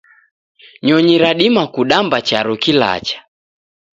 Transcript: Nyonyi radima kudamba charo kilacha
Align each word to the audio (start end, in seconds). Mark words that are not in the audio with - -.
Nyonyi 0.85 1.15
radima 1.23 1.63
kudamba 1.73 2.17
charo 2.27 2.53
kilacha 2.63 3.17